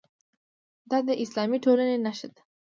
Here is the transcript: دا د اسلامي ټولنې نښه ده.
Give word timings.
دا 0.89 0.97
د 1.07 1.09
اسلامي 1.23 1.57
ټولنې 1.65 1.97
نښه 2.05 2.27
ده. 2.33 2.41